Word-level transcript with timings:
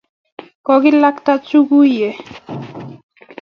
kokilakta 0.65 1.31
chuguye 1.45 2.09